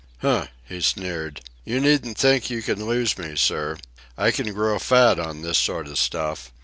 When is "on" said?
5.19-5.43